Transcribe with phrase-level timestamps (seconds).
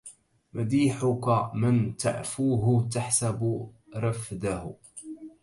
[0.53, 4.73] مديحك من تعفوه تحسب رفده